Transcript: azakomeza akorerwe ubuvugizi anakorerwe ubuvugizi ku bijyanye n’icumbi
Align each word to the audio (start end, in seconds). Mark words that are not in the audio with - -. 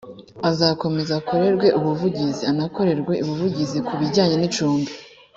azakomeza 0.49 1.11
akorerwe 1.21 1.67
ubuvugizi 1.79 2.43
anakorerwe 2.51 3.13
ubuvugizi 3.23 3.77
ku 3.87 3.93
bijyanye 3.99 4.35
n’icumbi 4.37 4.91